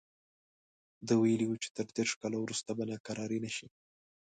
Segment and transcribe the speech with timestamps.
[1.07, 3.67] ده ویلي وو چې تر دېرش کاله وروسته به ناکراري نه شي.